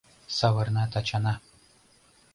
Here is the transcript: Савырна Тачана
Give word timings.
Савырна 0.37 0.83
Тачана 0.93 1.33